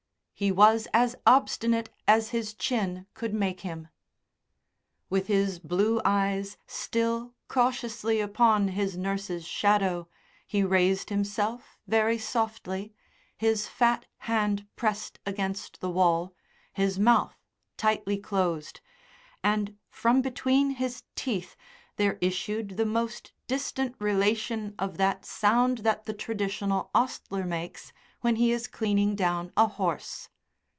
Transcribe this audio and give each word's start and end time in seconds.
He 0.33 0.51
was 0.51 0.87
as 0.91 1.15
obstinate 1.27 1.91
as 2.07 2.31
his 2.31 2.55
chin 2.55 3.05
could 3.13 3.31
make 3.31 3.59
him. 3.61 3.89
With 5.07 5.27
his 5.27 5.59
blue 5.59 6.01
eyes 6.03 6.57
still 6.65 7.35
cautiously 7.47 8.19
upon 8.19 8.69
his 8.69 8.97
nurse's 8.97 9.45
shadow 9.45 10.07
he 10.47 10.63
raised 10.63 11.09
himself 11.11 11.77
very 11.85 12.17
softly, 12.17 12.91
his 13.37 13.67
fat 13.67 14.07
hand 14.25 14.65
pressed 14.75 15.19
against 15.27 15.79
the 15.79 15.91
wall, 15.91 16.33
his 16.73 16.97
mouth 16.97 17.35
tightly 17.77 18.17
closed, 18.17 18.81
and 19.43 19.77
from 19.91 20.23
between 20.23 20.71
his 20.71 21.03
teeth 21.13 21.55
there 21.97 22.17
issued 22.19 22.77
the 22.77 22.85
most 22.85 23.31
distant 23.45 23.95
relation 23.99 24.73
of 24.79 24.97
that 24.97 25.23
sound 25.23 25.79
that 25.79 26.05
the 26.05 26.13
traditional 26.15 26.89
ostler 26.95 27.45
makes 27.45 27.93
when 28.21 28.37
he 28.37 28.51
is 28.51 28.67
cleaning 28.67 29.15
down 29.15 29.51
a 29.57 29.67
horse. 29.67 30.29